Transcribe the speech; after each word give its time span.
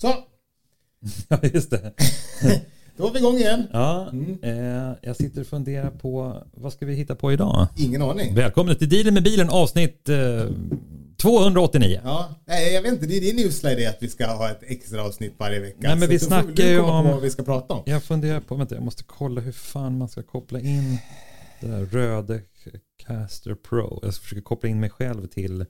Så, 0.00 0.14
Ja, 1.28 1.38
just 1.54 1.70
det. 1.70 1.92
då 2.96 3.02
var 3.04 3.12
vi 3.12 3.18
igång 3.18 3.36
igen. 3.36 3.66
Ja, 3.72 4.12
eh, 4.42 4.92
jag 5.02 5.16
sitter 5.16 5.40
och 5.40 5.46
funderar 5.46 5.90
på 5.90 6.42
vad 6.54 6.72
ska 6.72 6.86
vi 6.86 6.94
hitta 6.94 7.14
på 7.14 7.32
idag? 7.32 7.66
Ingen 7.78 8.02
aning. 8.02 8.34
Välkommen 8.34 8.76
till 8.76 8.88
Dealen 8.88 9.14
med 9.14 9.22
bilen 9.22 9.50
avsnitt 9.50 10.08
eh, 10.08 10.16
289. 11.16 12.00
Ja, 12.04 12.34
nej, 12.46 12.74
jag 12.74 12.82
vet 12.82 12.92
inte. 12.92 13.06
Det 13.06 13.16
är 13.16 13.20
din 13.20 13.38
idé 13.72 13.86
att 13.86 13.96
vi 14.00 14.08
ska 14.08 14.26
ha 14.26 14.50
ett 14.50 14.60
extra 14.62 15.02
avsnitt 15.04 15.34
varje 15.38 15.60
vecka. 15.60 15.76
Nej, 15.80 15.96
men 15.96 16.08
vi 16.08 16.18
snackar 16.18 16.64
ju 16.64 16.80
om- 16.80 17.04
vad 17.04 17.20
vi 17.22 17.30
ska 17.30 17.42
prata 17.42 17.74
om. 17.74 17.82
Jag 17.86 18.02
funderar 18.02 18.40
på, 18.40 18.54
vänta 18.54 18.74
jag 18.74 18.84
måste 18.84 19.04
kolla 19.04 19.40
hur 19.40 19.52
fan 19.52 19.98
man 19.98 20.08
ska 20.08 20.22
koppla 20.22 20.60
in 20.60 20.98
det 21.60 21.66
där 21.66 21.84
Röde 21.84 22.40
Caster 23.06 23.54
Pro. 23.54 23.98
Jag 24.02 24.14
ska 24.14 24.22
försöka 24.22 24.42
koppla 24.42 24.68
in 24.68 24.80
mig 24.80 24.90
själv 24.90 25.26
till 25.26 25.66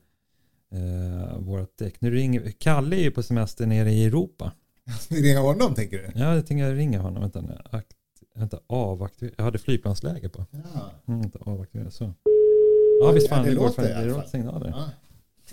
eh, 0.73 1.39
vårt 1.39 1.79
däck. 1.79 2.01
Nu 2.01 2.11
ringer, 2.11 2.51
Kalle 2.59 2.97
är 2.97 3.01
ju 3.01 3.11
på 3.11 3.23
semester 3.23 3.67
nere 3.67 3.91
i 3.93 4.05
Europa. 4.05 4.53
Vi 5.11 5.23
ringer 5.23 5.41
honom, 5.41 5.75
tänker 5.75 5.99
du? 5.99 6.21
Ja, 6.21 6.35
jag 6.35 6.47
tänker 6.47 6.75
ringa 6.75 7.01
honom. 7.01 7.23
Vänta, 7.23 7.41
nu. 7.41 7.59
Akt, 7.71 7.93
vänta 8.35 8.61
avaktivera. 8.67 9.35
Jag 9.39 9.45
hade 9.45 9.59
flygplansläge 9.59 10.29
på. 10.29 10.47
Ja. 10.51 10.91
Mm, 11.09 11.21
vänta, 11.21 11.39
avaktivera 11.43 11.91
så. 11.91 12.15
Ja, 13.03 13.11
visst 13.13 13.29
fan. 13.29 13.39
Ja, 13.39 13.45
det 13.45 13.51
det 13.51 13.57
går 13.57 13.65
låter 13.65 13.83
för, 13.83 13.89
i 13.91 13.93
alla 13.93 14.03
det 14.05 14.11
fall. 14.11 14.17
låter 14.19 14.31
signaler. 14.31 14.69
Ja. 14.77 14.91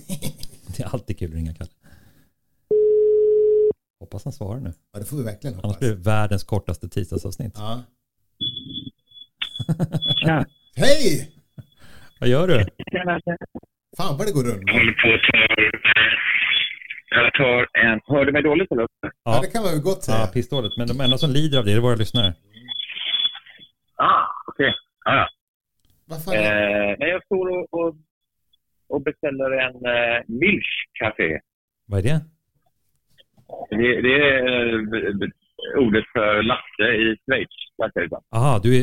Det 0.77 0.83
är 0.83 0.87
alltid 0.93 1.19
kul 1.19 1.29
att 1.29 1.35
ringa 1.35 1.53
Kalle. 1.53 1.69
Hoppas 3.99 4.23
han 4.23 4.33
svarar 4.33 4.59
nu. 4.59 4.73
ja, 4.93 4.99
det 4.99 5.05
får 5.05 5.17
vi 5.17 5.23
verkligen 5.23 5.53
Annars 5.53 5.65
hoppas. 5.65 5.79
blir 5.79 5.89
det 5.89 5.95
världens 5.95 6.43
kortaste 6.43 6.89
tisdagsavsnitt. 6.89 7.53
Ja. 7.55 7.81
Tja. 10.25 10.45
Hej! 10.75 11.31
Vad 12.19 12.29
gör 12.29 12.47
du? 12.47 12.65
Fan 13.97 14.17
vad 14.17 14.27
det 14.27 14.33
går 14.37 14.43
runt. 14.49 14.63
Jag 14.65 14.73
håller 14.73 14.93
på 15.03 15.07
och 15.15 15.21
tar... 15.31 15.57
Jag 17.09 17.33
tar 17.33 17.59
en... 17.85 17.99
Hör 18.05 18.25
du 18.25 18.31
mig 18.31 18.43
dåligt 18.43 18.71
eller? 18.71 18.87
Ja, 19.01 19.09
Ja, 19.23 19.39
det 19.43 19.51
kan 19.53 19.63
man 19.63 19.71
väl 19.71 19.81
gott 19.81 20.03
säga. 20.03 20.17
ja 20.17 20.27
pissdåligt. 20.33 20.77
Men 20.77 20.87
de 20.87 21.01
enda 21.01 21.17
som 21.17 21.31
lider 21.31 21.59
av 21.59 21.65
det 21.65 21.71
är 21.73 21.79
våra 21.79 21.95
lyssnare. 21.95 22.33
Ah, 23.95 24.23
okej. 24.47 24.73
Ah, 25.05 25.15
ja. 25.15 25.27
Vad 26.05 26.23
fan? 26.23 26.33
eh, 26.33 26.95
nej, 26.99 27.09
jag 27.09 27.23
står 27.25 27.45
och, 27.57 27.65
och, 27.79 27.95
och 28.89 29.01
beställer 29.01 29.51
en 29.65 29.75
eh, 29.75 30.23
Milch-café. 30.27 31.39
Vad 31.85 31.99
är 31.99 32.03
det? 32.03 32.19
Det, 33.69 34.01
det 34.01 34.13
är 34.29 34.73
eh, 34.73 35.85
ordet 35.85 36.05
för 36.13 36.43
latte 36.43 36.83
i 36.83 37.15
Schweiz. 37.25 37.47
verkar 37.77 38.01
det 38.01 38.09
som. 38.09 38.23
Aha, 38.35 38.59
du 38.63 38.69
är, 38.77 38.81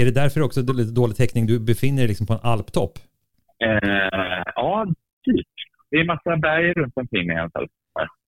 är 0.00 0.04
det 0.04 0.10
därför 0.10 0.42
också 0.42 0.60
lite 0.60 0.92
dålig 0.94 1.16
täckning? 1.16 1.46
Du 1.46 1.60
befinner 1.60 1.98
dig 1.98 2.08
liksom 2.08 2.26
på 2.26 2.32
en 2.32 2.40
alptopp? 2.42 2.98
Eh, 3.64 4.42
ja, 4.54 4.86
typ. 5.24 5.46
Det 5.90 5.96
är 5.96 6.04
massa 6.04 6.36
berg 6.36 6.72
runt 6.72 6.92
omkring 6.96 7.26
mig 7.26 7.36
i 7.36 7.38
alla 7.38 7.50
fall. 7.50 7.68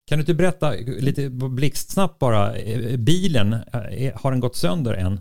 Kan 0.08 0.18
du 0.18 0.22
inte 0.22 0.34
berätta 0.34 0.70
lite 1.08 1.30
blixtsnabbt 1.60 2.18
bara? 2.18 2.56
eh, 2.56 2.98
Bilen, 3.08 3.52
eh, 3.52 4.12
har 4.22 4.30
den 4.30 4.40
gått 4.40 4.56
sönder 4.56 4.94
än? 4.94 5.20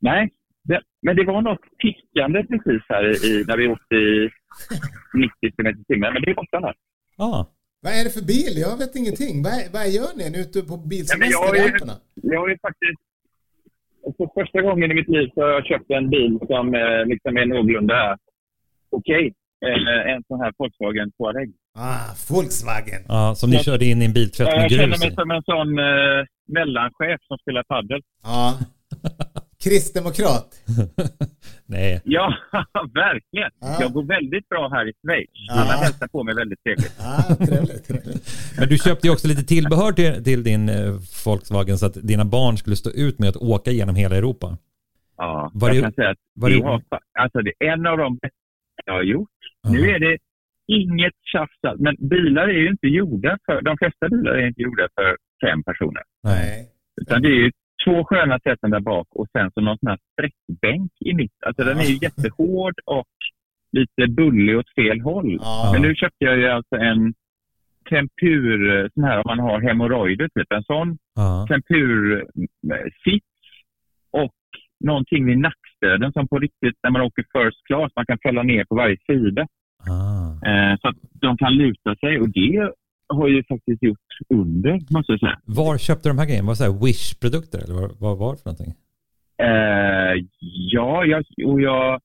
Nej, 0.00 0.30
det, 0.64 0.80
men 1.02 1.16
det 1.16 1.24
var 1.24 1.42
något 1.42 1.60
tickande 1.78 2.38
precis 2.44 2.82
här 2.88 3.04
i, 3.26 3.44
när 3.48 3.56
vi 3.56 3.68
åkte 3.68 3.94
i 3.94 4.30
90 5.14 5.56
km 5.56 5.66
i 5.80 5.84
timmen. 5.84 6.12
Men 6.12 6.22
det 6.22 6.30
är 6.30 6.34
borta 6.34 6.60
nu. 6.60 6.72
Ja, 7.16 7.46
Vad 7.82 7.92
är 7.92 8.04
det 8.04 8.10
för 8.18 8.26
bil? 8.34 8.54
Jag 8.66 8.78
vet 8.78 8.96
ingenting. 8.96 9.34
Vad, 9.46 9.58
vad 9.76 9.86
gör 9.96 10.10
ni? 10.16 10.22
Är 10.24 10.40
ute 10.44 10.58
på 10.70 10.76
bilsemester 10.92 11.36
jag 11.38 11.56
i 11.56 11.58
är- 11.58 11.64
Alperna? 11.72 11.96
Jag 12.32 12.40
har 12.40 12.48
ju 12.48 12.58
faktiskt... 12.68 13.00
För 14.16 14.26
första 14.40 14.60
gången 14.66 14.90
i 14.90 14.94
mitt 14.94 15.08
liv 15.16 15.26
så 15.34 15.40
har 15.42 15.48
jag 15.56 15.64
köpt 15.66 15.90
en 15.90 16.10
bil 16.10 16.32
som 16.50 16.64
eh, 16.74 17.02
liksom 17.12 17.32
är 17.36 17.46
någorlunda 17.46 18.18
okej. 18.92 19.32
Eh, 19.66 20.12
en 20.14 20.22
sån 20.28 20.40
här 20.40 20.52
Volkswagen 20.58 21.10
Touareg. 21.18 21.50
Ah, 21.78 22.14
Volkswagen. 22.30 23.02
ja 23.08 23.34
som 23.34 23.50
ni 23.50 23.56
Jag- 23.56 23.64
körde 23.64 23.84
in 23.84 24.02
i 24.02 24.04
en 24.04 24.12
biltvätt 24.12 24.48
med 24.48 24.62
Jag 24.64 24.70
känner 24.70 24.86
grus 24.86 25.00
mig 25.00 25.08
i. 25.08 25.14
som 25.14 25.30
en 25.30 25.42
sån 25.42 25.78
eh, 25.78 26.20
mellanchef 26.48 27.20
som 27.28 27.38
spelar 27.38 27.62
padel. 27.62 28.00
Ja. 28.22 28.58
Kristdemokrat. 29.64 30.48
Nej, 31.66 32.00
Ja, 32.04 32.34
verkligen. 32.94 33.50
Ja. 33.60 33.76
Jag 33.80 33.92
går 33.92 34.02
väldigt 34.04 34.48
bra 34.48 34.68
här 34.72 34.88
i 34.88 34.92
Schweiz. 35.02 35.30
Ja. 35.32 35.54
Alla 35.54 35.72
hälsar 35.72 36.06
på 36.08 36.22
mig 36.24 36.34
väldigt 36.34 36.62
trevligt. 36.64 36.92
Ah, 37.00 37.34
trevligt, 37.34 37.86
trevligt. 37.88 38.30
men 38.58 38.68
du 38.68 38.78
köpte 38.78 39.06
ju 39.06 39.12
också 39.12 39.28
lite 39.28 39.42
tillbehör 39.42 39.92
till, 39.92 40.24
till 40.24 40.42
din 40.44 40.68
eh, 40.68 40.92
Volkswagen 41.26 41.78
så 41.78 41.86
att 41.86 41.94
dina 41.94 42.24
barn 42.24 42.56
skulle 42.58 42.76
stå 42.76 42.90
ut 42.90 43.18
med 43.18 43.28
att 43.28 43.36
åka 43.36 43.70
genom 43.70 43.94
hela 43.96 44.16
Europa. 44.16 44.56
Ja, 45.16 45.50
Var 45.54 45.68
jag 45.68 45.76
det- 45.76 45.82
kan 45.82 45.92
säga 45.92 46.10
att 46.10 46.18
var 46.34 46.50
det- 46.50 46.62
har, 46.62 46.82
alltså 47.18 47.38
det 47.38 47.52
är 47.58 47.72
en 47.72 47.86
av 47.86 47.98
de 47.98 48.16
bästa 48.16 48.36
jag 48.84 48.94
har 48.94 49.02
gjort. 49.02 49.28
Ja. 49.62 49.70
Nu 49.70 49.90
är 49.90 49.98
det 49.98 50.18
inget 50.66 51.14
tjafs. 51.32 51.58
Men 51.78 51.96
bilar 52.08 52.48
är 52.48 52.58
ju 52.58 52.68
inte 52.68 52.86
gjorda 52.86 53.38
för, 53.46 53.62
de 53.62 53.76
flesta 53.78 54.08
bilar 54.08 54.32
är 54.32 54.46
inte 54.46 54.62
gjorda 54.62 54.88
för 54.94 55.16
fem 55.46 55.62
personer. 55.62 56.02
Nej. 56.22 56.68
Utan 57.00 57.22
det 57.22 57.28
är 57.28 57.40
ju 57.44 57.50
två 57.84 58.04
sköna 58.04 58.38
säten 58.38 58.70
där 58.70 58.80
bak 58.80 59.06
och 59.10 59.26
sen 59.32 59.50
så 59.54 59.60
någon 59.60 59.78
sån 59.78 59.88
här 59.88 59.98
sträckbänk 60.12 60.92
i 61.00 61.14
mitt. 61.14 61.42
Alltså 61.46 61.64
den 61.64 61.78
är 61.78 61.84
ju 61.84 61.98
jättehård 62.02 62.74
och 62.86 63.08
lite 63.72 64.06
bullig 64.12 64.58
åt 64.58 64.74
fel 64.74 65.00
håll. 65.00 65.38
Ja. 65.40 65.70
Men 65.72 65.82
nu 65.82 65.94
köpte 65.94 66.24
jag 66.24 66.38
ju 66.38 66.48
alltså 66.48 66.76
en 66.76 67.14
tempur, 67.90 68.90
sån 68.94 69.04
här 69.04 69.16
om 69.16 69.24
man 69.26 69.38
har 69.38 69.60
hemorrojder 69.60 70.28
typ. 70.28 70.52
En 70.52 70.64
sån 70.64 70.98
Ja. 71.14 71.46
tempursits 71.48 73.26
och 74.10 74.34
någonting 74.84 75.26
vid 75.26 75.38
nackstöden 75.82 76.12
som 76.12 76.28
på 76.28 76.38
riktigt 76.38 76.76
när 76.82 76.90
man 76.90 77.02
åker 77.02 77.22
first 77.22 77.66
class, 77.66 77.92
man 77.96 78.06
kan 78.06 78.18
fälla 78.22 78.42
ner 78.42 78.64
på 78.64 78.74
varje 78.74 78.96
sida. 79.06 79.46
Ah. 79.88 80.48
Eh, 80.48 80.76
så 80.80 80.88
att 80.88 80.96
de 81.12 81.36
kan 81.36 81.52
luta 81.54 81.94
sig 81.94 82.20
och 82.20 82.28
det 82.28 82.72
har 83.08 83.28
ju 83.28 83.44
faktiskt 83.44 83.82
gjort 83.82 83.98
under, 84.34 84.72
måste 84.72 85.12
jag 85.12 85.20
säga. 85.20 85.38
Var 85.44 85.78
köpte 85.78 86.08
de 86.08 86.18
här 86.18 86.26
grejerna? 86.26 86.48
Var 86.48 86.66
det 86.66 86.86
Wish-produkter 86.86 87.58
eller 87.64 87.74
vad, 87.74 87.90
vad 88.00 88.18
var 88.18 88.32
det 88.32 88.38
för 88.42 88.48
någonting? 88.50 88.74
Eh, 89.48 90.14
ja, 90.74 91.04
jag, 91.04 91.24
och 91.46 91.60
jag, 91.60 92.00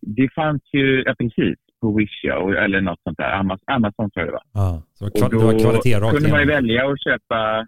det 0.00 0.28
fanns 0.34 0.62
ju, 0.72 1.02
ja 1.06 1.14
precis, 1.18 1.58
på 1.80 1.96
Wish 1.96 2.20
ja, 2.22 2.64
eller 2.64 2.80
något 2.80 3.00
sånt 3.02 3.18
där. 3.18 3.32
Amazon, 3.32 3.64
Amazon 3.66 4.10
tror 4.10 4.26
jag 4.26 4.28
det 4.28 4.38
var. 4.40 4.46
Ja, 4.52 4.82
så 4.94 5.04
det 5.04 5.20
var, 5.20 5.26
Och 5.26 5.30
det 5.30 5.44
var 5.44 5.58
kvalitet 5.60 5.96
rakt 6.00 6.14
kunde 6.14 6.30
man 6.30 6.40
ju 6.40 6.46
välja 6.46 6.90
att 6.90 7.02
köpa, 7.02 7.66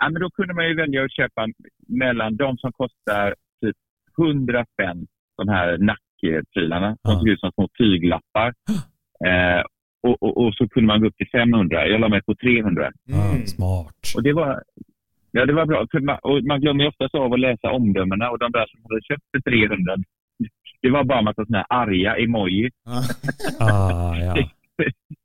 ja 0.00 0.08
men 0.10 0.22
då 0.22 0.30
kunde 0.30 0.54
man 0.54 0.68
ju 0.68 0.74
välja 0.74 1.04
att 1.04 1.12
köpa 1.12 1.46
mellan 1.88 2.36
de 2.36 2.58
som 2.58 2.72
kostar 2.72 3.34
100 4.18 4.64
spänn, 4.74 5.06
de 5.36 5.48
här 5.48 5.78
nackprylarna, 5.78 6.88
som 7.02 7.12
Ja. 7.12 7.18
såg 7.18 7.28
ut 7.28 7.40
som 7.40 7.52
små 7.52 7.68
tyglappar. 7.78 8.54
Eh, 9.26 9.62
och, 10.02 10.22
och, 10.22 10.44
och 10.46 10.54
så 10.54 10.68
kunde 10.68 10.86
man 10.86 11.00
gå 11.00 11.06
upp 11.06 11.16
till 11.16 11.30
500. 11.32 11.86
Jag 11.88 12.00
la 12.00 12.08
mig 12.08 12.22
på 12.22 12.34
300. 12.34 12.90
Ja, 13.04 13.30
Mm. 13.32 13.46
smart. 13.46 13.94
Och 14.16 14.22
det 14.22 14.32
var, 14.32 14.62
ja, 15.30 15.46
det 15.46 15.52
var 15.52 15.66
bra. 15.66 15.86
För 15.90 16.00
man, 16.00 16.18
och 16.22 16.44
man 16.44 16.60
glömmer 16.60 16.84
ju 16.84 16.88
oftast 16.88 17.14
av 17.14 17.32
att 17.32 17.40
läsa 17.40 17.70
omdömena 17.70 18.30
och 18.30 18.38
de 18.38 18.52
där 18.52 18.66
som 18.66 18.80
hade 18.82 19.02
köpt 19.02 19.24
för 19.32 19.50
300, 19.50 19.96
det 20.82 20.90
var 20.90 21.04
bara 21.04 21.18
en 21.18 21.24
massa 21.24 21.46
såna 21.46 21.58
här 21.58 21.66
arga 21.82 22.16
emojis. 22.16 22.72
Ah, 23.60 24.16
ja. 24.16 24.36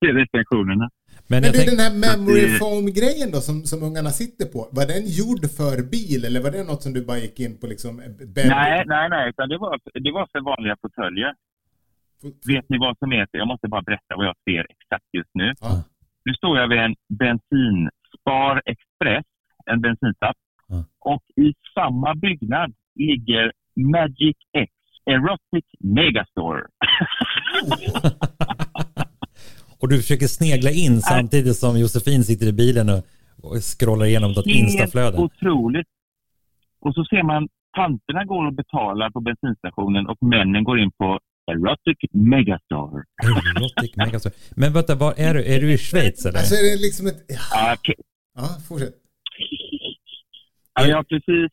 i 0.05 0.07
recensionerna. 0.11 0.89
Men 1.29 1.41
Men 1.41 1.51
du, 1.51 1.57
tänk, 1.57 1.69
den 1.73 1.79
här 1.85 1.93
memory 2.05 2.45
foam-grejen 2.59 3.29
då 3.35 3.39
som, 3.47 3.55
som 3.71 3.79
ungarna 3.87 4.09
sitter 4.21 4.45
på, 4.53 4.59
var 4.77 4.85
den 4.93 5.03
gjord 5.19 5.43
för 5.59 5.75
bil 5.93 6.21
eller 6.27 6.39
var 6.45 6.51
det 6.55 6.63
något 6.71 6.83
som 6.85 6.93
du 6.97 7.01
bara 7.09 7.17
gick 7.25 7.39
in 7.45 7.53
på 7.61 7.65
liksom? 7.73 7.93
bed- 8.35 8.47
Nej, 8.59 8.83
nej, 8.93 9.05
nej. 9.15 9.23
Utan 9.31 9.45
det, 9.51 9.57
var, 9.57 9.73
det 10.05 10.11
var 10.17 10.25
för 10.31 10.41
vanliga 10.51 10.75
fåtöljer. 10.81 11.33
Vet 12.53 12.69
ni 12.69 12.77
vad 12.85 12.97
som 12.97 13.11
är? 13.19 13.27
Jag 13.31 13.47
måste 13.47 13.67
bara 13.67 13.81
berätta 13.81 14.11
vad 14.19 14.25
jag 14.31 14.37
ser 14.47 14.63
exakt 14.75 15.09
just 15.17 15.29
nu. 15.33 15.53
Ja. 15.61 15.83
Nu 16.25 16.33
står 16.33 16.53
jag 16.59 16.67
vid 16.67 16.79
en 16.79 16.95
bensinspar 17.21 18.61
express, 18.73 19.25
en 19.71 19.81
bensintapp. 19.81 20.37
Ja. 20.67 20.83
Och 20.99 21.23
i 21.45 21.53
samma 21.77 22.15
byggnad 22.15 22.73
ligger 22.95 23.51
Magic 23.95 24.37
X 24.65 24.71
Erotic 25.13 25.65
Megastore. 25.79 26.63
och 29.79 29.89
du 29.89 29.97
försöker 29.97 30.27
snegla 30.27 30.71
in 30.71 31.01
samtidigt 31.01 31.57
som 31.57 31.79
Josefin 31.79 32.23
sitter 32.23 32.47
i 32.47 32.53
bilen 32.53 32.89
och, 32.89 33.01
och 33.43 33.55
scrollar 33.61 34.05
igenom 34.05 34.31
något 34.31 34.47
instaflöde. 34.47 35.17
Helt 35.17 35.33
otroligt. 35.33 35.87
Och 36.79 36.93
så 36.93 37.05
ser 37.05 37.23
man 37.23 37.47
tanterna 37.75 38.25
går 38.25 38.47
och 38.47 38.53
betalar 38.53 39.09
på 39.09 39.19
bensinstationen 39.19 40.07
och 40.07 40.17
männen 40.21 40.63
går 40.63 40.79
in 40.79 40.91
på 40.91 41.19
Erotic 41.51 41.97
Megastore. 42.11 43.03
Erotic 43.23 43.95
Megastore. 43.95 44.33
Men 44.55 44.73
vänta, 44.73 44.95
var 44.95 45.13
är 45.17 45.33
du? 45.33 45.41
Är 45.53 45.61
du 45.61 45.73
i 45.73 45.77
Schweiz 45.77 46.25
eller? 46.25 46.39
Alltså 46.39 46.55
är 46.55 46.63
det 46.71 46.81
liksom 46.87 47.07
ett... 47.07 47.19
Ja, 47.51 47.75
okej. 47.77 47.95
ja 48.35 48.47
fortsätt. 48.67 48.95
Ja, 50.75 50.85
jag 50.87 50.95
har 50.95 51.03
precis 51.03 51.51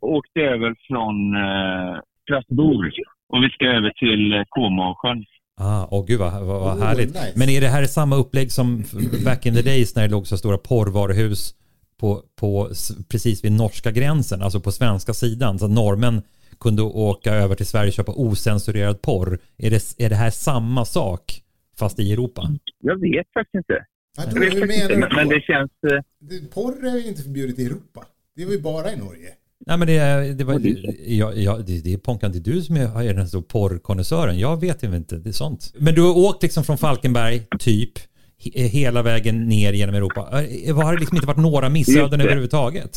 åkt 0.00 0.36
över 0.36 0.74
från 0.88 1.16
eh, 1.46 2.00
Strasbourg 2.22 2.92
och 3.28 3.42
vi 3.42 3.48
ska 3.50 3.64
över 3.66 3.90
till 3.90 4.32
eh, 4.32 4.42
Comosjön. 4.48 5.24
Ah, 5.60 5.86
åh 5.90 6.06
gud 6.06 6.18
vad, 6.18 6.32
vad, 6.32 6.46
vad 6.46 6.76
Oh, 6.76 6.82
härligt. 6.84 7.08
nice. 7.08 7.32
Men 7.36 7.48
är 7.48 7.60
det 7.60 7.68
här 7.68 7.86
samma 7.86 8.16
upplägg 8.16 8.52
som 8.52 8.84
back 9.24 9.46
in 9.46 9.54
the 9.54 9.62
days 9.62 9.94
när 9.94 10.02
det 10.02 10.08
låg 10.08 10.26
så 10.26 10.38
stora 10.38 10.58
porrvaruhus 10.58 11.54
på, 12.00 12.22
på, 12.40 12.70
precis 13.08 13.44
vid 13.44 13.52
norska 13.52 13.90
gränsen, 13.90 14.42
alltså 14.42 14.60
på 14.60 14.72
svenska 14.72 15.14
sidan, 15.14 15.58
så 15.58 15.64
att 15.64 15.70
norrmän 15.70 16.22
kunde 16.60 16.82
åka 16.82 17.34
över 17.34 17.54
till 17.54 17.66
Sverige 17.66 17.88
och 17.88 17.92
köpa 17.94 18.12
osensurerad 18.12 19.02
porr. 19.02 19.38
Är 19.56 19.70
det, 19.70 19.94
är 19.98 20.08
det 20.08 20.14
här 20.16 20.30
samma 20.30 20.84
sak 20.84 21.42
fast 21.78 21.98
i 21.98 22.12
Europa? 22.12 22.50
Jag 22.82 23.00
vet 23.00 23.26
faktiskt 23.34 23.54
inte. 23.54 23.84
Ja, 24.16 24.22
Jag 24.24 24.34
då, 24.34 24.40
vet 24.40 24.54
hur 24.54 24.60
faktiskt 24.60 24.82
inte, 24.90 25.08
men, 25.16 25.28
det 25.28 25.40
känns... 25.40 25.70
eh, 25.92 26.48
Porr 26.54 26.86
är 26.86 26.96
ju 26.96 27.06
inte 27.08 27.22
förbjudet 27.22 27.58
i 27.58 27.66
Europa. 27.66 28.04
Det 28.36 28.42
är 28.42 28.50
ju 28.50 28.60
bara 28.60 28.92
i 28.92 28.96
Norge. 28.96 29.28
Nej 29.66 29.78
men 29.78 29.86
det, 29.88 29.96
är- 29.96 30.34
det, 30.34 30.44
var, 30.44 30.54
Och 30.54 30.60
det- 30.60 31.06
ja, 31.06 31.32
ja, 31.34 31.56
det, 31.66 31.84
det 31.84 31.92
är 31.92 31.98
Ponkan, 31.98 32.32
det 32.32 32.38
är 32.38 32.52
du 32.54 32.62
som 32.62 32.76
är, 32.76 33.02
är 33.02 33.14
den 33.14 33.28
stora 33.28 33.42
porrkonnässören. 33.48 34.38
Jag 34.38 34.60
vet 34.60 34.82
ju 34.84 34.96
inte, 34.96 35.16
det 35.16 35.28
är 35.28 35.32
sånt. 35.32 35.72
Men 35.78 35.94
du 35.94 36.02
har 36.02 36.16
åkt 36.28 36.42
liksom 36.42 36.64
från 36.64 36.78
Falkenberg, 36.78 37.42
typ, 37.58 37.92
he, 38.54 38.62
hela 38.66 39.02
vägen 39.02 39.48
ner 39.48 39.72
genom 39.72 39.94
Europa. 39.94 40.20
Har 40.20 40.92
det 40.94 41.00
liksom 41.00 41.16
inte 41.16 41.26
varit 41.26 41.36
några 41.40 41.68
missöden 41.68 42.20
överhuvudtaget? 42.20 42.90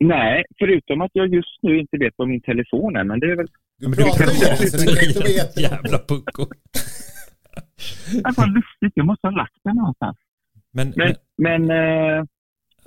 Nej, 0.00 0.44
förutom 0.58 1.00
att 1.00 1.10
jag 1.12 1.34
just 1.34 1.58
nu 1.62 1.80
inte 1.80 1.96
vet 1.98 2.14
vad 2.16 2.28
min 2.28 2.40
telefon 2.40 2.96
är, 2.96 3.04
men 3.04 3.20
det 3.20 3.26
är 3.32 3.36
väl... 3.36 3.46
Du 3.78 3.88
Men 3.88 3.96
pratar 3.98 4.24
ju 4.24 4.30
det, 4.30 4.70
så 4.70 4.78
kan 4.78 5.04
inte. 5.08 5.60
Jävla 5.60 5.98
pucko. 5.98 6.46
Det 8.12 8.36
var 8.36 8.46
lustigt, 8.46 8.92
jag 8.94 9.06
måste 9.06 9.26
ha 9.26 9.32
lagt 9.36 9.54
den 9.64 9.76
någonstans. 9.76 10.16
Men, 10.72 10.92
Men, 10.96 11.14
men 11.38 11.66
men, 11.66 12.18
eh, 12.18 12.24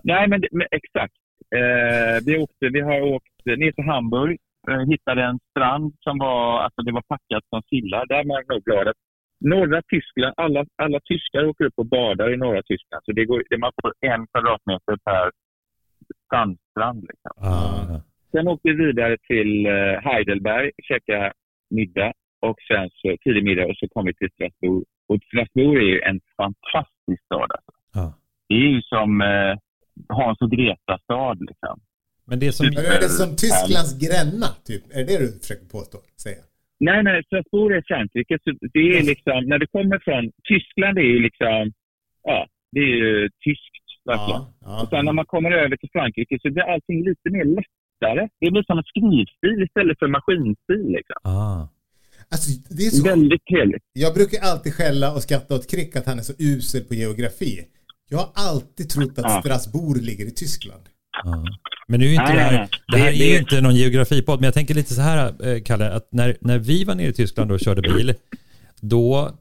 nej 0.03 0.27
men, 0.27 0.41
men 0.51 0.67
exakt. 0.71 1.13
Eh, 1.55 2.17
vi, 2.25 2.37
åkte, 2.37 2.69
vi 2.69 2.81
har 2.81 3.01
åkt 3.01 3.45
ner 3.45 3.71
till 3.71 3.83
Hamburg, 3.83 4.37
eh, 4.69 4.83
hittade 4.91 5.23
en 5.23 5.39
strand 5.49 5.93
som 5.99 6.17
var, 6.17 6.59
alltså 6.59 6.81
det 6.81 6.91
var 6.91 7.01
packat 7.01 7.43
som 7.49 7.61
sillar. 7.69 8.05
Där 8.07 8.19
är 8.19 8.23
man 8.23 8.43
nog 8.49 8.63
glad 8.63 8.87
att 8.87 9.01
norra 9.39 9.81
Tyskland, 9.81 10.33
alla, 10.37 10.65
alla 10.75 10.99
tyskar 10.99 11.45
åker 11.45 11.65
upp 11.65 11.77
och 11.77 11.85
badar 11.85 12.33
i 12.33 12.37
norra 12.37 12.61
Tyskland. 12.61 13.03
Så 13.05 13.11
det 13.11 13.25
går, 13.25 13.43
det 13.49 13.57
man 13.57 13.71
får 13.81 13.93
en 13.99 14.27
kvadratmeter 14.27 14.97
per 15.05 15.31
sandstrand. 16.29 17.01
Liksom. 17.09 17.31
ah, 17.37 18.01
Sen 18.31 18.47
åkte 18.47 18.69
vi 18.69 18.85
vidare 18.85 19.17
till 19.27 19.65
eh, 19.65 19.95
Heidelberg, 20.03 20.71
käkade 20.83 21.33
middag 21.69 22.13
och 22.41 22.57
sen 22.67 22.89
så 22.89 23.17
tidig 23.23 23.43
middag 23.43 23.65
och 23.65 23.77
så 23.77 23.87
kom 23.87 24.05
vi 24.05 24.13
till 24.13 24.29
Strasbourg. 24.33 24.83
Och 25.07 25.17
Strasbourg 25.27 25.77
är 25.77 25.87
ju 25.87 25.99
en 26.01 26.19
fantastisk 26.37 27.25
stad. 27.25 27.49
Alltså. 27.51 27.71
ja. 27.93 28.13
Det 28.49 28.55
är 28.55 28.69
ju 28.75 28.81
som 28.81 29.21
eh, 29.21 29.55
Hans 30.07 30.41
och 30.41 30.51
Greta-stad 30.51 31.37
liksom. 31.49 31.79
Men 32.29 32.39
det 32.39 32.51
som... 32.51 32.65
Men 32.65 32.85
är 32.85 32.99
det 33.05 33.09
som 33.09 33.29
Tysklands 33.35 33.93
Gränna, 34.03 34.49
typ? 34.69 34.83
Är 34.95 34.99
det 35.03 35.09
det 35.11 35.19
du 35.25 35.39
försöker 35.39 35.65
påstå? 35.65 35.97
Säga? 36.23 36.41
Nej, 36.79 37.03
nej, 37.03 37.23
Strasbourg 37.27 37.77
är 37.77 37.83
Frankrike. 37.91 38.37
Så 38.43 38.49
det 38.75 38.85
är 38.97 39.03
liksom, 39.03 39.39
när 39.51 39.59
du 39.63 39.67
kommer 39.67 39.99
från 40.07 40.23
Tyskland 40.51 40.97
är 40.97 41.09
ju 41.13 41.19
liksom, 41.27 41.71
ja, 42.23 42.47
det 42.71 42.79
är 42.79 42.93
ju 43.03 43.29
tyskt 43.45 43.85
verkligen. 44.11 44.43
Ja, 44.65 44.81
Och 44.81 44.89
sen 44.89 45.05
när 45.05 45.13
ja. 45.13 45.19
man 45.19 45.25
kommer 45.33 45.51
över 45.51 45.75
till 45.77 45.89
Frankrike 45.95 46.37
så 46.41 46.51
blir 46.53 46.63
allting 46.73 46.99
lite 47.09 47.27
mer 47.35 47.45
lättare. 47.59 48.23
Det 48.41 48.51
blir 48.51 48.63
som 48.63 48.77
en 48.77 48.89
skrivstil 48.93 49.63
istället 49.67 49.99
för 49.99 50.07
maskinstil 50.07 50.87
liksom. 50.97 51.19
Ah. 51.23 51.67
Alltså, 52.31 52.49
det 52.77 52.83
är 52.87 52.89
så... 52.89 53.03
Väldigt 53.13 53.45
trevligt. 53.51 53.83
Jag 53.93 54.13
brukar 54.13 54.39
alltid 54.51 54.73
skälla 54.73 55.07
och 55.15 55.21
skratta 55.21 55.55
åt 55.55 55.71
Krick 55.71 55.95
att 55.95 56.05
han 56.05 56.17
är 56.21 56.27
så 56.31 56.33
usel 56.39 56.83
på 56.89 56.93
geografi. 56.93 57.53
Jag 58.09 58.17
har 58.17 58.29
alltid 58.33 58.89
trott 58.89 59.19
att. 59.19 59.39
Strasbourg 59.43 60.01
ligger 60.01 60.25
i 60.25 60.31
Tyskland. 60.31 60.81
Ja. 61.23 61.45
Men 61.87 61.99
nu 61.99 62.05
är 62.05 62.11
inte 62.11 62.23
Nej, 62.23 62.35
det 62.35 62.41
här, 62.41 62.51
nej, 62.51 62.59
nej. 62.59 62.69
det 62.87 62.97
här 62.97 63.11
Det- 63.11 63.17
är 63.23 63.25
ju 63.27 63.33
det- 63.33 63.39
inte 63.39 63.61
någon 63.61 63.75
geografipodd, 63.75 64.39
men 64.39 64.45
jag 64.45 64.53
tänker 64.53 64.73
lite 64.73 64.93
så 64.93 65.01
här, 65.01 65.47
eh, 65.47 65.61
Kalle, 65.63 65.91
att 65.91 66.07
när, 66.11 66.37
när 66.41 66.57
vi 66.57 66.83
var 66.83 66.95
nere 66.95 67.07
i 67.07 67.13
Tyskland 67.13 67.51
och 67.51 67.59
körde 67.59 67.81
bil, 67.81 68.13
då, 68.81 69.31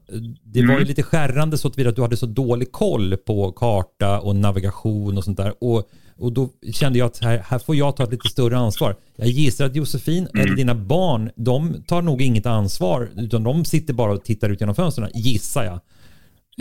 det 0.43 0.65
var 0.65 0.79
ju 0.79 0.85
lite 0.85 1.03
skärrande 1.03 1.57
så 1.57 1.67
att 1.67 1.85
att 1.87 1.95
du 1.95 2.01
hade 2.01 2.17
så 2.17 2.25
dålig 2.25 2.71
koll 2.71 3.17
på 3.17 3.51
karta 3.51 4.19
och 4.19 4.35
navigation 4.35 5.17
och 5.17 5.23
sånt 5.23 5.37
där. 5.37 5.53
Och, 5.63 5.89
och 6.17 6.33
då 6.33 6.49
kände 6.71 6.99
jag 6.99 7.05
att 7.05 7.17
här, 7.19 7.37
här 7.47 7.59
får 7.59 7.75
jag 7.75 7.95
ta 7.95 8.03
ett 8.03 8.11
lite 8.11 8.27
större 8.27 8.57
ansvar. 8.57 8.95
Jag 9.15 9.27
gissar 9.27 9.65
att 9.65 9.75
Josefin 9.75 10.27
eller 10.33 10.55
dina 10.55 10.75
barn, 10.75 11.31
de 11.35 11.83
tar 11.87 12.01
nog 12.01 12.21
inget 12.21 12.45
ansvar, 12.45 13.09
utan 13.17 13.43
de 13.43 13.65
sitter 13.65 13.93
bara 13.93 14.11
och 14.11 14.23
tittar 14.23 14.49
ut 14.49 14.61
genom 14.61 14.75
fönstren, 14.75 15.09
gissar 15.13 15.63
jag. 15.63 15.79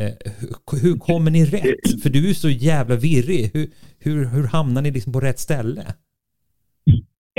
Eh, 0.03 0.15
hur, 0.41 0.83
hur 0.83 0.99
kommer 0.99 1.31
ni 1.31 1.45
rätt? 1.45 2.01
För 2.03 2.11
du 2.11 2.31
är 2.31 2.35
så 2.35 2.49
jävla 2.49 2.97
virrig. 2.97 3.51
Hur, 3.55 3.67
hur, 4.05 4.29
hur 4.35 4.47
hamnar 4.49 4.83
ni 4.83 4.91
liksom 4.91 5.13
på 5.13 5.21
rätt 5.21 5.39
ställe? 5.39 5.81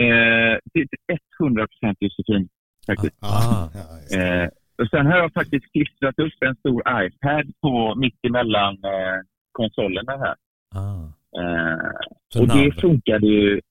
Eh, 0.01 0.55
det 0.73 0.79
är 1.07 1.19
100 1.43 1.67
procent 1.67 1.97
Josefin 1.99 2.49
faktiskt. 2.89 3.17
Ah. 3.19 3.69
Det. 4.09 4.43
Eh, 4.43 4.49
och 4.81 4.89
sen 4.89 5.05
har 5.05 5.17
jag 5.17 5.33
faktiskt 5.33 5.71
klistrat 5.71 6.19
upp 6.19 6.37
en 6.39 6.55
stor 6.55 6.81
iPad 7.05 7.53
på 7.61 7.95
mitt 7.95 8.25
emellan 8.27 8.73
eh, 8.73 9.19
konsolerna 9.51 10.11
här. 10.11 10.35
Ah. 10.75 11.03
Eh, 11.41 12.41
och 12.41 12.47
det 12.47 12.81
funkade 12.81 13.27
ju. 13.27 13.61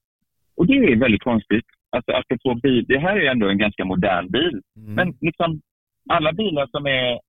Och 0.56 0.66
det 0.66 0.72
är 0.72 0.96
väldigt 0.96 1.22
konstigt. 1.22 1.66
Alltså 1.90 2.12
apropå 2.12 2.54
bil, 2.62 2.84
det 2.88 2.98
här 2.98 3.16
är 3.16 3.20
ju 3.20 3.26
ändå 3.26 3.48
en 3.48 3.58
ganska 3.58 3.84
modern 3.84 4.30
bil. 4.30 4.60
Mm. 4.76 4.94
Men 4.94 5.16
liksom 5.20 5.60
alla 6.10 6.32
bilar 6.32 6.66
som 6.66 6.86
är 6.86 7.20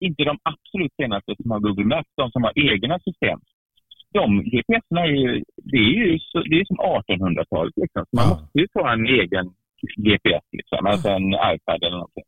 inte 0.00 0.24
de 0.24 0.38
absolut 0.42 0.92
senaste 1.02 1.34
som 1.42 1.50
har 1.50 1.60
Google 1.60 1.84
Maps, 1.84 2.10
de 2.16 2.30
som 2.30 2.42
har 2.42 2.52
egna 2.72 2.98
system. 2.98 3.40
De 4.12 4.42
GPSerna 4.52 5.00
är 5.00 5.16
ju, 5.24 5.42
det 5.56 5.76
är 5.76 5.94
ju 6.06 6.18
så, 6.18 6.42
det 6.42 6.56
är 6.60 6.64
som 6.64 6.76
1800-talet 6.76 7.74
liksom. 7.76 8.04
Man 8.16 8.24
Ja. 8.24 8.30
måste 8.30 8.58
ju 8.58 8.66
ta 8.66 8.92
en 8.92 9.06
egen 9.06 9.46
GPS 9.96 10.44
liksom, 10.52 10.86
alltså 10.86 11.08
en 11.08 11.28
iPad 11.54 11.82
eller 11.82 11.98
någonting. 12.02 12.24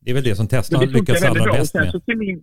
Det 0.00 0.10
är 0.10 0.14
väl 0.14 0.24
det 0.24 0.34
som 0.34 0.48
Tesla 0.48 0.78
har 0.78 0.86
lyckats 0.86 1.24
allra 1.24 1.52
bäst 1.52 1.74
med. 1.74 2.42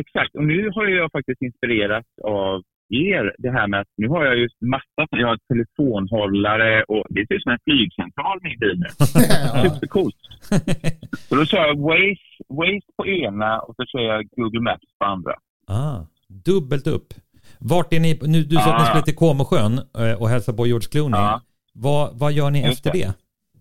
Exakt, 0.00 0.34
och 0.34 0.44
nu 0.44 0.70
har 0.74 0.86
jag 0.86 1.12
faktiskt 1.12 1.42
inspirerats 1.42 2.08
av 2.24 2.62
er. 2.90 3.34
Det 3.38 3.50
här 3.50 3.66
med 3.68 3.80
att 3.80 3.88
nu 3.96 4.08
har 4.08 4.24
jag 4.24 4.36
ju 4.38 4.48
massa, 4.60 5.02
jag 5.10 5.28
har 5.28 5.38
telefonhållare 5.48 6.82
och 6.84 7.04
det 7.10 7.26
ser 7.26 7.34
ut 7.34 7.42
som 7.42 7.52
en 7.52 7.58
flygcentral 7.64 8.38
min 8.42 8.58
bil 8.58 8.78
nu. 8.78 8.88
Supercoolt. 9.68 10.16
Så 11.28 11.34
då 11.34 11.44
kör 11.44 11.58
jag 11.66 11.78
Waze, 11.80 12.20
Waze 12.48 12.86
på 12.96 13.06
ena 13.06 13.60
och 13.60 13.74
så 13.76 13.84
kör 13.86 14.00
jag 14.00 14.28
Google 14.36 14.60
Maps 14.60 14.86
på 14.98 15.04
andra. 15.04 15.34
ah, 15.66 15.98
dubbelt 16.28 16.86
upp. 16.86 17.14
Vart 17.60 17.92
är 17.92 18.00
ni? 18.00 18.18
Nu, 18.22 18.42
du 18.42 18.56
sa 18.56 18.60
att 18.74 18.80
ni 18.80 18.82
Ah. 18.82 18.90
skulle 18.90 19.02
till 19.04 19.16
Comosjön 19.16 19.74
eh, 19.98 20.20
och 20.22 20.28
hälsa 20.28 20.52
på 20.52 20.66
George 20.66 20.88
Clooney. 20.92 21.20
Ja. 21.20 21.40
Vad, 21.74 22.18
vad 22.18 22.32
gör 22.32 22.50
ni 22.50 22.64
Just 22.66 22.86
efter 22.86 22.92
det. 22.98 23.14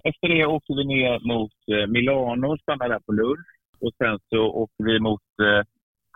Efter 0.03 0.27
det 0.27 0.45
åker 0.45 0.73
vi 0.79 0.85
ner 0.85 1.19
mot 1.33 1.51
eh, 1.71 1.87
Milano 1.87 2.47
och 2.53 2.59
stannar 2.59 2.89
där 2.89 2.99
på 2.99 3.11
lunch. 3.11 3.47
Och 3.81 3.91
sen 3.97 4.19
så 4.29 4.37
åker 4.61 4.83
vi 4.83 4.99
mot 4.99 5.21
eh, 5.41 5.65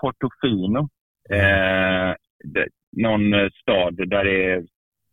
Portofino. 0.02 0.80
Eh, 1.30 1.36
det, 1.38 2.16
någon 2.98 3.34
eh, 3.34 3.50
stad 3.62 3.96
där 3.96 4.24
det 4.24 4.46
är, 4.52 4.64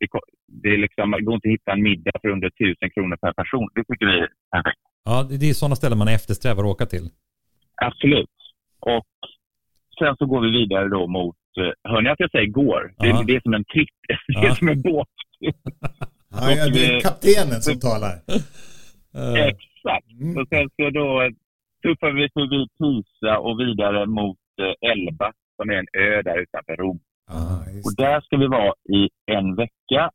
det, 0.00 0.06
ko- 0.08 0.28
det, 0.62 0.68
är 0.68 0.78
liksom, 0.78 1.10
det 1.10 1.22
går 1.22 1.34
inte 1.34 1.48
att 1.48 1.52
hitta 1.52 1.72
en 1.72 1.82
middag 1.82 2.12
för 2.22 2.28
under 2.28 2.48
1000 2.48 2.90
kronor 2.90 3.16
per 3.16 3.32
person. 3.32 3.68
Det 3.74 3.84
tycker 3.84 4.06
vi 4.06 4.18
är 4.18 4.28
perfekt. 4.52 4.80
Ja, 5.04 5.26
det 5.30 5.36
det 5.40 5.48
är 5.50 5.54
sådana 5.54 5.76
ställen 5.76 5.98
man 5.98 6.08
eftersträvar 6.08 6.62
att 6.64 6.70
åka 6.74 6.86
till. 6.86 7.06
Absolut. 7.74 8.36
Och 8.80 9.06
sen 9.98 10.16
så 10.16 10.26
går 10.26 10.40
vi 10.40 10.50
vidare 10.50 10.88
då 10.88 11.06
mot, 11.06 11.36
eh, 11.60 11.90
hör 11.92 12.00
ni 12.02 12.10
att 12.10 12.20
jag 12.20 12.30
säger 12.30 12.46
går? 12.46 12.92
Det, 12.98 13.06
Ja. 13.08 13.22
det 13.26 13.36
är 13.36 13.40
som 13.40 13.54
en 13.54 13.64
tripp, 13.64 13.88
det 14.28 14.34
är 14.38 14.44
Ja. 14.46 14.54
som 14.54 14.68
en 14.68 14.82
båt. 14.82 15.08
Ja, 16.32 16.50
ja, 16.52 16.64
det 16.74 16.86
är 16.86 17.00
kaptenen 17.00 17.60
som 17.62 17.80
talar. 17.80 18.14
Eh, 19.14 19.46
Exakt. 19.52 20.10
Mm. 20.20 20.36
Och 20.38 20.48
sen 20.48 20.68
så 20.76 20.90
då 20.90 21.30
tuffar 21.82 22.10
vi 22.12 22.28
förbi 22.38 22.60
Pisa 22.78 23.38
och 23.38 23.60
vidare 23.60 24.06
mot 24.06 24.38
eh, 24.62 24.90
Elba 24.90 25.32
som 25.56 25.70
är 25.70 25.74
en 25.74 25.86
ö 26.06 26.22
där 26.22 26.38
utanför 26.42 26.76
Rom. 26.76 26.98
Ja, 27.30 27.64
Och 27.84 27.94
där 27.96 28.20
ska 28.20 28.36
vi 28.36 28.46
vara 28.46 28.74
i 28.98 29.08
en 29.26 29.56
vecka. 29.56 30.10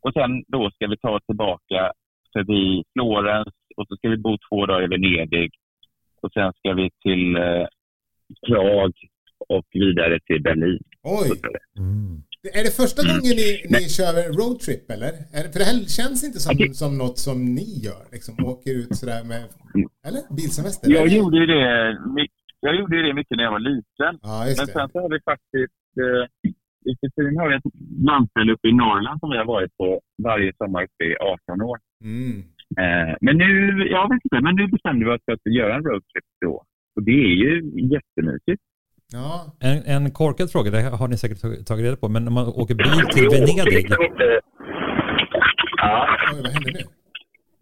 Och 0.00 0.12
sen 0.12 0.44
då 0.48 0.70
ska 0.70 0.86
vi 0.86 0.98
ta 0.98 1.10
oss 1.16 1.26
tillbaka 1.26 1.92
förbi 2.32 2.84
Florens 2.92 3.54
och 3.76 3.86
så 3.88 3.96
ska 3.96 4.08
vi 4.08 4.16
bo 4.16 4.38
två 4.48 4.66
dagar 4.66 4.84
i 4.84 4.86
Venedig. 4.86 5.50
Och 6.22 6.32
sen 6.32 6.52
ska 6.52 6.72
vi 6.72 6.90
till 7.02 7.36
eh, 7.36 7.66
Prag 8.46 8.92
och 9.48 9.66
vidare 9.72 10.20
till 10.26 10.42
Berlin. 10.42 10.82
Oj, 11.02 11.30
mm. 11.78 12.22
är 12.54 12.64
det 12.64 12.76
första 12.82 13.02
gången 13.02 13.34
ni, 13.42 13.48
ni 13.74 13.88
kör 13.96 14.12
roadtrip 14.38 14.90
eller? 14.90 15.12
För 15.52 15.58
det 15.58 15.64
här 15.64 15.78
känns 15.98 16.24
inte 16.24 16.40
som, 16.40 16.54
Okej. 16.54 16.74
som 16.74 16.98
något 16.98 17.18
som 17.18 17.54
ni 17.54 17.68
gör, 17.86 18.04
liksom 18.12 18.44
åker 18.44 18.70
ut 18.80 18.96
sådär 18.96 19.24
med, 19.24 19.42
eller? 20.08 20.22
Bilsemester? 20.36 20.90
Jag 20.90 21.02
eller? 21.02 21.16
gjorde 21.16 21.36
ju 21.36 21.46
det, 21.46 21.64
jag 22.60 22.76
gjorde 22.76 23.02
det 23.06 23.14
mycket 23.14 23.36
när 23.36 23.44
jag 23.44 23.52
var 23.58 23.64
liten. 23.72 24.12
Just 24.46 24.58
Men 24.58 24.66
det. 24.66 24.72
sen 24.72 24.88
så 24.92 25.00
har 25.00 25.10
vi 25.14 25.20
faktiskt... 25.32 25.74
Eh, 26.00 26.24
Josefin 26.84 27.38
har 27.38 27.48
vi 27.48 27.54
ett 27.54 27.62
landställe 28.10 28.52
uppe 28.52 28.68
i 28.68 28.72
Norrland 28.72 29.20
som 29.20 29.30
vi 29.30 29.36
har 29.38 29.44
varit 29.44 29.76
på 29.76 30.00
varje 30.22 30.52
sommar 30.56 30.82
i 30.82 31.16
18 31.20 31.62
år. 31.62 31.78
Mm. 32.04 32.38
Eh, 32.82 33.14
men 33.20 33.36
nu, 33.38 33.48
jag 33.96 34.08
vet 34.08 34.20
inte, 34.24 34.40
men 34.40 34.54
nu 34.56 34.66
bestämde 34.66 35.04
vi 35.04 35.10
oss 35.10 35.20
för 35.24 35.32
att 35.32 35.46
göra 35.46 35.74
en 35.74 35.84
roadtrip 35.84 36.24
då. 36.40 36.54
Och 36.96 37.02
det 37.02 37.12
är 37.30 37.34
ju 37.44 37.52
jättemysigt. 37.94 38.62
Ja, 39.12 39.44
en, 39.60 39.78
en 40.04 40.10
korkad 40.10 40.50
fråga, 40.52 40.70
det 40.70 40.82
har 40.82 41.08
ni 41.08 41.16
säkert 41.16 41.40
tag- 41.40 41.66
tagit 41.66 41.84
reda 41.84 41.96
på, 41.96 42.08
men 42.08 42.24
när 42.24 42.30
man 42.38 42.46
åker 42.48 42.74
bil 42.74 43.06
till 43.14 43.28
Venedig. 43.34 43.86
Ja, 45.76 46.06
oj, 46.34 46.40
vad 46.42 46.52
händer 46.52 46.72
nu? 46.72 46.84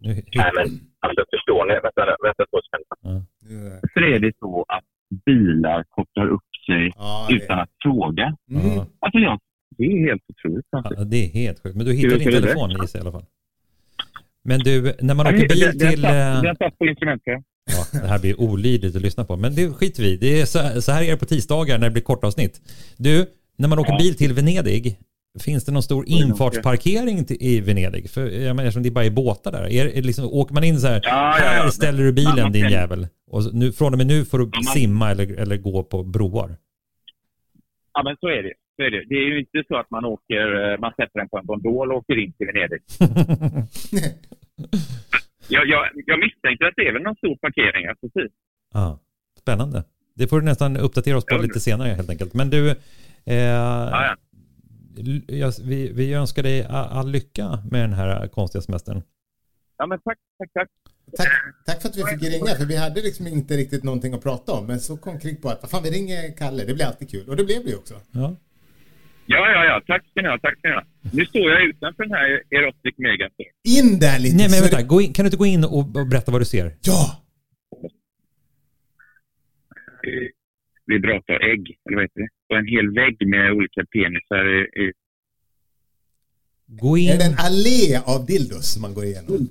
Nu, 0.03 0.09
nej 0.39 0.51
men 0.57 0.65
alltså 1.05 1.21
förstår 1.33 1.65
ni? 1.65 1.73
Vänta, 1.85 2.01
vänta 2.27 2.43
två 2.51 2.59
sekunder. 2.65 2.87
är- 3.05 3.93
För 3.93 4.01
är 4.13 4.19
det 4.19 4.31
så 4.39 4.65
att 4.67 4.83
bilar 5.25 5.83
kopplar 5.89 6.27
upp 6.27 6.47
sig 6.65 6.91
ja, 6.95 7.27
utan 7.31 7.59
att 7.59 7.69
fråga. 7.83 8.35
Mm. 8.51 8.79
Alltså 8.99 9.17
ja, 9.19 9.39
det 9.77 9.83
är 9.85 10.07
helt 10.09 10.21
otroligt. 10.33 10.65
ja, 10.71 11.03
det 11.03 11.25
är 11.25 11.29
helt 11.29 11.59
sjukt. 11.63 11.75
Men 11.75 11.85
du 11.85 11.93
hittar 11.93 12.17
vi 12.17 12.23
din 12.25 12.41
telefon 12.41 12.69
gissar 12.69 12.99
jag 12.99 13.05
i 13.05 13.07
alla 13.07 13.11
fall. 13.11 13.25
Men 14.43 14.59
du, 14.59 14.93
när 15.01 15.15
man 15.15 15.25
Ja, 15.25 15.31
åker 15.35 15.47
bil 15.49 15.79
till... 15.79 16.01
Den 16.01 16.55
satt- 16.55 16.77
på 16.77 16.85
instrumentet. 16.85 17.43
Ja, 17.71 17.99
det 18.01 18.07
här 18.07 18.19
blir 18.19 18.39
olidligt 18.41 18.95
att 18.95 19.01
lyssna 19.01 19.23
på. 19.25 19.37
Men 19.37 19.55
det 19.55 19.69
skiter 19.73 20.03
vi 20.03 20.09
i. 20.09 20.17
det 20.17 20.41
är 20.41 20.45
så, 20.45 20.81
så 20.81 20.91
här 20.91 21.03
är 21.03 21.11
det 21.11 21.17
på 21.17 21.25
tisdagar 21.25 21.77
när 21.77 21.85
det 21.87 21.91
blir 21.91 22.03
korta 22.03 22.27
avsnitt. 22.27 22.61
Du, 22.97 23.25
när 23.57 23.67
man 23.67 23.79
åker 23.79 23.97
bil 23.97 24.15
till 24.15 24.33
Venedig, 24.33 24.97
finns 25.39 25.65
det 25.65 25.71
någon 25.71 25.83
stor 25.83 26.05
infartsparkering 26.07 27.25
till, 27.25 27.37
i 27.39 27.61
Venedig? 27.61 28.09
För 28.09 28.21
jag 28.29 28.55
menar, 28.55 28.63
eftersom 28.67 28.83
det 28.83 28.91
bara 28.91 29.05
är 29.05 29.09
båtar 29.11 29.51
där. 29.51 29.67
Är, 29.71 30.01
liksom, 30.01 30.25
åker 30.25 30.53
man 30.53 30.63
in 30.63 30.79
så 30.79 30.87
här, 30.87 31.01
Ja, 31.03 31.09
ja, 31.39 31.45
här 31.45 31.63
ja. 31.65 31.71
ställer 31.71 32.03
du 32.03 32.11
bilen 32.13 32.35
Man 32.43 32.51
din 32.51 32.61
kan- 32.63 32.71
jävel. 32.71 33.07
Och 33.27 33.41
nu, 33.53 33.71
från 33.71 33.93
och 33.93 33.97
med 33.97 34.07
nu 34.07 34.25
får 34.25 34.39
du 34.39 34.45
man- 34.45 34.63
simma 34.63 35.11
eller, 35.11 35.39
eller 35.39 35.57
gå 35.57 35.83
på 35.83 36.03
broar. 36.03 36.55
Ja, 37.93 38.03
men 38.03 38.15
så 38.19 38.27
är 38.27 38.43
det. 38.43 38.53
Så 38.75 38.83
är 38.83 38.91
det. 38.91 39.05
det 39.09 39.15
är 39.15 39.25
ju 39.33 39.39
inte 39.39 39.63
så 39.67 39.75
att 39.77 39.91
man 39.91 40.05
åker, 40.05 40.71
eh, 40.73 40.79
man 40.79 40.91
sätter 40.91 41.19
den 41.19 41.29
på 41.29 41.37
en 41.37 41.45
gondol 41.45 41.91
och 41.91 41.97
åker 41.97 42.17
in 42.23 42.33
till 42.33 42.47
Venedig. 42.47 42.81
Jag, 45.49 45.67
jag, 45.67 45.89
jag 46.05 46.19
misstänker 46.19 46.65
att 46.65 46.73
det 46.75 46.87
är 46.87 46.93
väl 46.93 47.01
någon 47.03 47.15
stor 47.15 47.35
parkering, 47.35 47.83
ja, 47.85 47.95
precis. 48.01 48.31
Ja, 48.73 48.99
spännande. 49.39 49.83
Det 50.15 50.27
får 50.27 50.39
du 50.39 50.45
nästan 50.45 50.77
uppdatera 50.77 51.17
oss 51.17 51.25
på 51.25 51.35
Ja, 51.35 51.41
lite 51.41 51.59
senare 51.59 51.87
helt 51.89 52.09
enkelt. 52.09 52.33
Men 52.33 52.49
du, 52.49 52.69
eh, 52.69 52.75
Ja, 53.35 54.05
ja. 54.05 54.15
Vi, 55.63 55.91
vi 55.93 56.13
önskar 56.13 56.43
dig 56.43 56.65
all, 56.69 57.11
lycka 57.11 57.63
med 57.71 57.81
den 57.81 57.93
här 57.93 58.27
konstiga 58.27 58.61
semestern. 58.61 59.01
ja 59.77 59.85
men 59.85 59.99
tack, 60.01 60.17
tack, 60.37 60.49
tack. 60.53 60.69
Tack, 61.17 61.27
tack 61.65 61.81
för 61.81 61.89
att 61.89 61.97
vi 61.97 62.03
fick 62.03 62.23
ringa, 62.33 62.55
för 62.55 62.65
vi 62.65 62.77
hade 62.77 63.01
liksom 63.01 63.27
inte 63.27 63.57
riktigt 63.57 63.83
någonting 63.83 64.13
att 64.13 64.23
prata 64.23 64.51
om. 64.51 64.67
Men 64.67 64.79
så 64.79 64.97
kom 64.97 65.19
Krig 65.19 65.41
på 65.41 65.49
att, 65.49 65.71
fan 65.71 65.83
vi 65.83 65.89
ringer 65.89 66.37
Kalle, 66.37 66.65
det 66.65 66.73
blir 66.73 66.85
alltid 66.85 67.09
kul. 67.09 67.29
Och 67.29 67.35
det 67.35 67.43
blev 67.43 67.63
det 67.63 67.69
ju 67.69 67.75
också. 67.75 67.93
Ja. 68.11 68.35
Ja, 69.25 69.51
ja, 69.55 69.65
ja. 69.65 69.81
Tack 69.87 70.07
ska 70.09 70.21
ni 70.21 70.27
ha. 70.27 70.39
Tack 70.39 70.57
ska 70.59 70.67
ni 70.67 70.73
ha. 70.73 70.83
Nu 71.13 71.25
står 71.25 71.51
jag 71.51 71.63
utanför 71.63 72.03
den 72.03 72.13
här 72.13 72.43
Erotic 72.49 72.95
Megastore. 72.97 73.49
In 73.77 73.99
där 73.99 74.19
lite! 74.19 74.35
Nej 74.35 74.49
men 74.49 74.61
vänta, 74.61 74.81
gå 74.81 75.01
in, 75.01 75.13
kan 75.13 75.23
du 75.23 75.27
inte 75.27 75.37
gå 75.37 75.45
in 75.45 75.63
och, 75.63 75.77
och 75.79 76.07
berätta 76.07 76.31
vad 76.31 76.41
du 76.41 76.45
ser? 76.45 76.75
Ja! 76.81 77.21
Vibratorägg, 80.85 81.77
eller 81.85 81.95
vad 81.97 82.03
heter 82.03 82.21
det? 82.21 82.29
Och 82.49 82.57
en 82.57 82.67
hel 82.67 82.93
vägg 82.93 83.27
med 83.27 83.51
olika 83.51 83.85
penisar 83.93 84.45
i. 84.83 84.91
Gå 86.65 86.97
Är 86.97 87.01
in, 87.13 87.17
det 87.19 87.25
en 87.25 87.35
allé 87.37 87.97
av 88.05 88.25
dildos 88.25 88.77
man 88.81 88.93
går 88.93 89.03
igenom? 89.05 89.49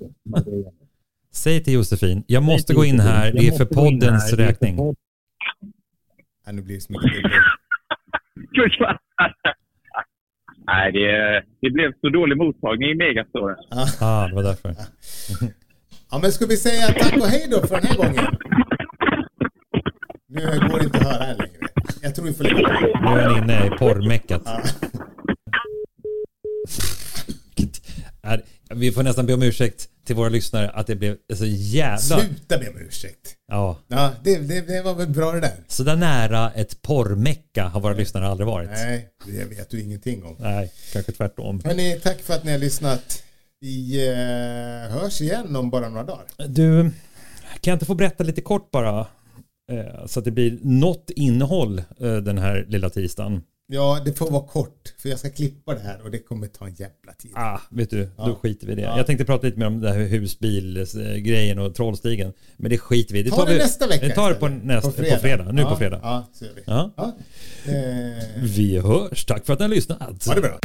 säg 1.31 1.63
till 1.63 1.73
Josefin, 1.73 2.23
jag 2.27 2.43
måste 2.43 2.73
gå 2.73 2.85
in 2.85 2.99
här, 2.99 3.31
det 3.33 3.47
är 3.47 3.51
för 3.51 3.65
poddens 3.65 4.33
räkning. 4.33 4.75
Ja, 6.45 6.51
nu 6.51 6.61
blir 6.61 6.75
det 6.75 6.81
så 6.81 6.93
mycket 6.93 7.11
Nej, 10.65 10.91
det, 10.91 11.43
det 11.61 11.69
blev 11.69 11.93
så 12.01 12.09
dålig 12.09 12.37
mottagning 12.37 12.89
i 12.89 12.95
Megastoren. 12.95 13.57
Ja. 13.69 13.85
Ah, 14.01 14.27
det 14.27 14.35
var 14.35 14.43
därför. 14.43 14.75
ja, 16.11 16.19
men 16.21 16.31
ska 16.31 16.45
vi 16.45 16.57
säga 16.57 16.87
tack 16.87 17.13
och 17.13 17.27
hej 17.27 17.47
då 17.51 17.67
för 17.67 17.75
den 17.75 17.83
här 17.83 17.97
gången? 17.97 18.25
Nu 20.49 20.69
går 20.69 20.79
det 20.79 20.85
inte 20.85 20.97
att 20.97 21.03
höra 21.03 21.23
här 21.23 21.35
längre. 21.35 21.67
Jag 22.01 22.15
tror 22.15 22.25
vi 22.25 22.33
får 22.33 22.43
lägga 22.43 22.55
på. 22.57 23.09
Nu 23.11 23.19
är 23.19 23.29
han 23.29 23.43
inne 23.43 23.65
i 23.65 23.69
porrmäcket. 23.69 24.41
Ja. 24.45 24.61
Vi 28.73 28.91
får 28.91 29.03
nästan 29.03 29.25
be 29.25 29.33
om 29.33 29.43
ursäkt 29.43 29.89
till 30.05 30.15
våra 30.15 30.29
lyssnare 30.29 30.69
att 30.69 30.87
det 30.87 30.95
blev 30.95 31.17
så 31.33 31.45
jävla... 31.45 31.99
Sluta 31.99 32.57
be 32.57 32.69
om 32.69 32.77
ursäkt. 32.77 33.35
Ja. 33.47 33.77
Ja, 33.87 34.11
det, 34.23 34.37
det, 34.37 34.61
det 34.61 34.81
var 34.81 34.93
väl 34.93 35.07
bra 35.07 35.31
det 35.31 35.39
där. 35.39 35.53
Så 35.67 35.83
där 35.83 35.95
nära 35.95 36.51
ett 36.51 36.81
porrmecka 36.81 37.67
har 37.67 37.81
våra 37.81 37.93
lyssnare 37.93 38.27
aldrig 38.27 38.47
varit. 38.47 38.69
Nej, 38.69 39.09
det 39.25 39.45
vet 39.45 39.69
du 39.69 39.81
ingenting 39.81 40.23
om. 40.23 40.35
Nej, 40.39 40.71
kanske 40.93 41.11
tvärtom. 41.11 41.61
Hörrni, 41.65 41.99
tack 42.03 42.19
för 42.19 42.33
att 42.33 42.43
ni 42.43 42.51
har 42.51 42.59
lyssnat. 42.59 43.23
Vi 43.59 44.07
eh, 44.07 44.93
hörs 44.97 45.21
igen 45.21 45.55
om 45.55 45.69
bara 45.69 45.89
några 45.89 46.03
dagar. 46.03 46.25
Du, 46.47 46.81
kan 47.43 47.71
jag 47.71 47.75
inte 47.75 47.85
få 47.85 47.95
berätta 47.95 48.23
lite 48.23 48.41
kort 48.41 48.71
bara? 48.71 49.07
Eh, 49.71 50.05
så 50.05 50.19
att 50.19 50.25
det 50.25 50.31
blir 50.31 50.59
något 50.61 51.09
innehåll 51.15 51.79
eh, 51.99 52.15
den 52.15 52.37
här 52.37 52.65
lilla 52.69 52.89
tisdagen. 52.89 53.41
Ja, 53.73 53.99
det 54.05 54.13
får 54.13 54.31
vara 54.31 54.43
kort, 54.47 54.93
för 54.97 55.09
jag 55.09 55.19
ska 55.19 55.29
klippa 55.29 55.73
det 55.73 55.79
här 55.79 56.01
och 56.03 56.11
det 56.11 56.19
kommer 56.19 56.47
ta 56.47 56.65
en 56.65 56.73
jävla 56.73 57.13
tid. 57.19 57.31
Ah, 57.35 57.59
vet 57.69 57.89
du, 57.89 58.03
då 58.05 58.09
Ja. 58.17 58.35
skiter 58.41 58.67
vi 58.67 58.73
i 58.73 58.75
det. 58.75 58.81
Ja. 58.81 58.97
Jag 58.97 59.05
tänkte 59.07 59.25
prata 59.25 59.45
lite 59.47 59.59
mer 59.59 59.65
om 59.67 59.79
det 59.81 59.91
här 59.91 59.99
husbilsgrejen 59.99 61.59
och 61.59 61.75
trollstigen. 61.75 62.33
Men 62.57 62.69
det 62.69 62.77
skiter 62.77 63.13
vi 63.13 63.19
i. 63.19 63.23
Det 63.23 63.29
Ta 63.29 63.35
tar 63.35 63.45
det 63.45 63.53
vi, 63.53 63.57
nästa 63.59 63.87
vecka 63.87 64.05
Vi 64.07 64.13
tar 64.13 64.29
det 64.29 64.35
på, 64.35 64.47
nästa, 64.47 64.91
på 64.91 65.19
fredag. 65.21 65.51
Nu 65.51 65.61
ja, 65.61 65.69
på 65.69 65.75
fredag. 65.75 65.99
Ja, 66.03 66.29
så 66.33 66.45
vi. 66.55 66.61
Ja. 66.65 66.93
Ja. 66.97 67.13
Eh, 67.65 67.73
Vi 68.43 68.77
hörs. 68.79 69.25
Tack 69.25 69.45
för 69.45 69.53
att 69.53 69.59
ni 69.59 69.65
har 69.65 69.69
lyssnat. 69.75 70.25
ha 70.25 70.35
det 70.35 70.41
bra. 70.41 70.59